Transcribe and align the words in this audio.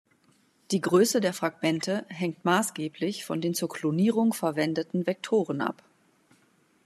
Die 0.71 0.81
Größe 0.81 1.21
der 1.21 1.31
Fragmente 1.31 2.05
hängt 2.09 2.43
maßgeblich 2.43 3.23
von 3.23 3.39
den 3.39 3.53
zur 3.53 3.69
Klonierung 3.69 4.33
verwendeten 4.33 5.05
Vektoren 5.05 5.61
ab. 5.61 5.83